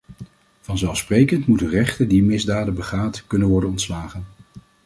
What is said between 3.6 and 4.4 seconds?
ontslagen.